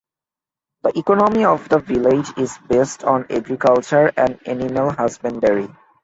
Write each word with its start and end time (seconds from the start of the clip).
The 0.81 0.97
economy 0.97 1.45
of 1.45 1.69
the 1.69 1.77
village 1.77 2.35
is 2.35 2.57
based 2.67 3.03
on 3.03 3.27
agriculture 3.29 4.11
and 4.17 4.39
animal 4.47 4.89
husbandry. 4.93 5.67